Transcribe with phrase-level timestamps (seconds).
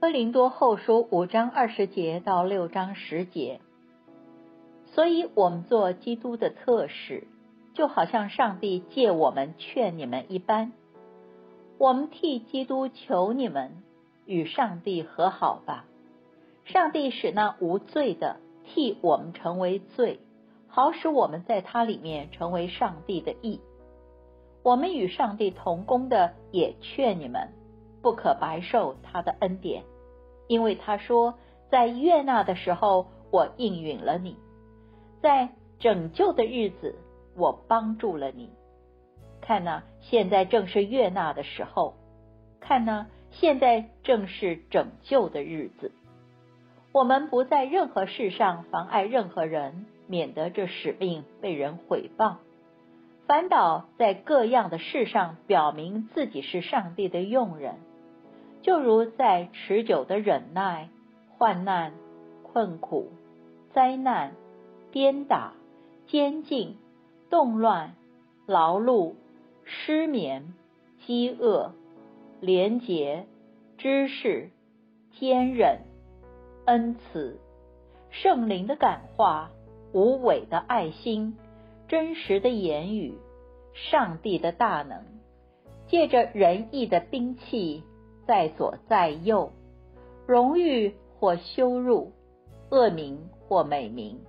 [0.00, 3.60] 哥林多后书五章二十节到六章十节，
[4.92, 7.26] 所以我们做基督的特使，
[7.74, 10.70] 就好像上帝借我们劝你们一般。
[11.78, 13.82] 我们替基督求你们
[14.24, 15.84] 与上帝和好吧。
[16.64, 20.20] 上帝使那无罪的替我们成为罪，
[20.68, 23.60] 好使我们在他里面成为上帝的义。
[24.62, 27.48] 我们与上帝同工的也劝你们。
[28.02, 29.84] 不可白受他的恩典，
[30.46, 31.34] 因为他说，
[31.70, 34.34] 在悦纳的时候，我应允了你；
[35.20, 36.96] 在拯救的日子，
[37.36, 38.50] 我帮助了你。
[39.40, 41.94] 看呐，现在正是悦纳的时候；
[42.60, 45.92] 看呐，现在正是拯救的日子。
[46.92, 52.36] 我们不在任何事上妨碍任何人，免得这使命被人毁谤；
[53.26, 57.74] 反倒在各样的事上表明自己是上帝的用人。
[58.62, 60.88] 就如在持久的忍耐、
[61.36, 61.92] 患难、
[62.42, 63.08] 困苦、
[63.72, 64.32] 灾难、
[64.90, 65.54] 鞭打、
[66.06, 66.76] 监禁、
[67.30, 67.94] 动乱、
[68.46, 69.14] 劳碌、
[69.64, 70.54] 失眠、
[71.06, 71.72] 饥饿、
[72.40, 73.26] 廉洁、
[73.76, 74.50] 知识、
[75.18, 75.80] 坚忍、
[76.66, 77.38] 恩慈、
[78.10, 79.50] 圣灵的感化、
[79.92, 81.36] 无伪的爱心、
[81.86, 83.16] 真实的言语、
[83.72, 85.04] 上帝的大能，
[85.86, 87.84] 借着仁义的兵器。
[88.28, 89.52] 在左在右，
[90.26, 92.12] 荣誉或羞辱，
[92.68, 94.20] 恶名或美名，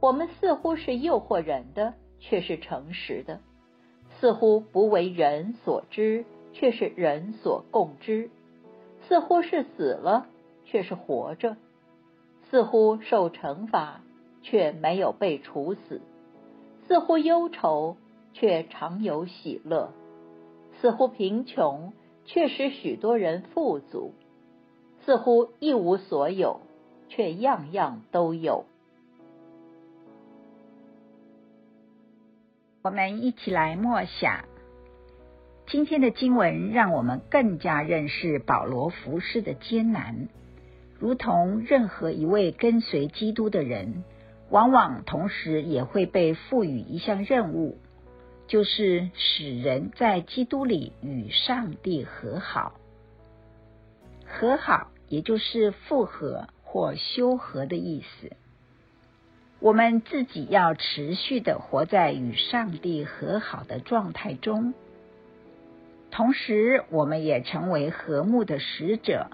[0.00, 3.40] 我们似乎是诱惑人的，却是诚实的；
[4.18, 6.24] 似乎不为人所知，
[6.54, 8.30] 却是人所共知；
[9.06, 10.26] 似乎是死了，
[10.64, 11.56] 却是活着；
[12.48, 14.00] 似乎受惩罚，
[14.40, 16.00] 却没有被处死；
[16.88, 17.98] 似乎忧愁，
[18.32, 19.90] 却常有喜乐；
[20.80, 21.92] 似乎贫穷。
[22.26, 24.12] 却使许多人富足，
[25.04, 26.60] 似乎一无所有，
[27.08, 28.66] 却样样都有。
[32.82, 34.44] 我们一起来默想
[35.66, 40.28] 今天的经文，让我们更加认识保罗服侍的艰难。
[40.98, 44.04] 如同任何一位跟随基督的人，
[44.50, 47.76] 往往同时也会被赋予一项任务。
[48.48, 52.74] 就是使人在基督里与上帝和好，
[54.24, 58.30] 和好也就是复合或修和的意思。
[59.58, 64.74] 我们自己要持续的活在与上帝和好的状态中，
[66.10, 69.30] 同时我们也成为和睦的使者，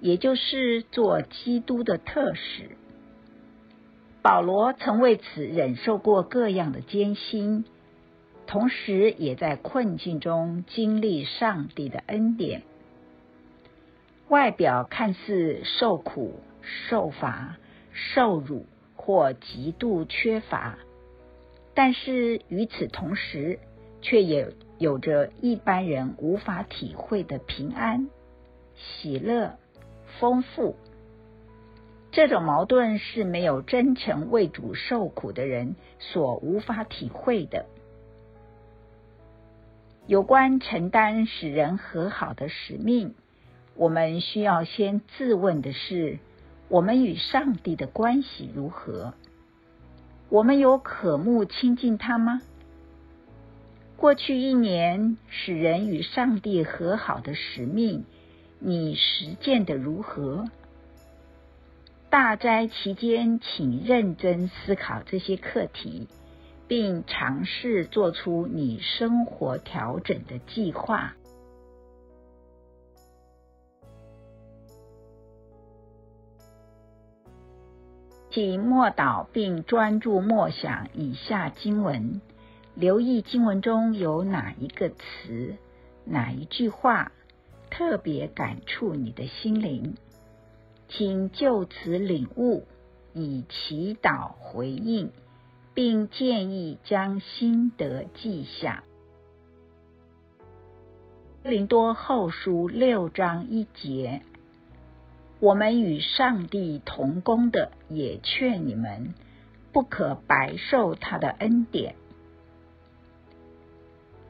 [0.00, 2.70] 也就是做基督的特使。
[4.22, 7.64] 保罗曾为此忍受过各样的艰辛。
[8.50, 12.62] 同时，也在困境中经历上帝的恩典。
[14.28, 17.58] 外表看似受苦、受罚、
[17.92, 18.66] 受辱
[18.96, 20.78] 或极度缺乏，
[21.74, 23.60] 但是与此同时，
[24.02, 28.08] 却也有着一般人无法体会的平安、
[28.74, 29.58] 喜乐、
[30.18, 30.74] 丰富。
[32.10, 37.66] 这种矛盾是没有真诚为主受苦的人所无法体会的。
[40.10, 43.14] 有关承担使人和好的使命，
[43.76, 46.18] 我们需要先自问的是：
[46.66, 49.14] 我们与上帝的关系如何？
[50.28, 52.42] 我们有渴慕亲近他吗？
[53.96, 58.04] 过去一年使人与上帝和好的使命，
[58.58, 60.46] 你实践的如何？
[62.10, 66.08] 大灾期间，请认真思考这些课题。
[66.70, 71.16] 并尝试做出你生活调整的计划。
[78.30, 82.20] 请默祷并专注默想以下经文，
[82.76, 85.56] 留意经文中有哪一个词、
[86.04, 87.10] 哪一句话
[87.68, 89.96] 特别感触你的心灵，
[90.88, 92.64] 请就此领悟，
[93.12, 95.10] 以祈祷回应。
[95.74, 98.84] 并建议将心得记下。
[101.42, 104.22] 林多后书六章一节，
[105.38, 109.14] 我们与上帝同工的，也劝你们
[109.72, 111.94] 不可白受他的恩典。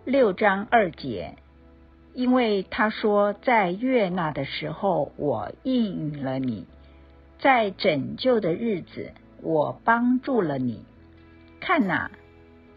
[0.04, 1.36] 六章二节，
[2.14, 6.64] 因为他说，在悦纳的时候，我应允了你；
[7.40, 10.84] 在拯救的日子，我帮助了你。
[11.60, 12.10] 看呐，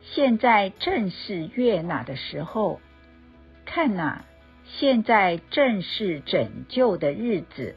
[0.02, 2.80] 现在正是悦纳的时候。
[3.66, 4.24] 看呐，
[4.66, 7.76] 现在正是拯救的日子。